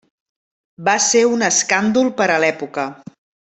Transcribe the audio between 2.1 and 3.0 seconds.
per a l'època.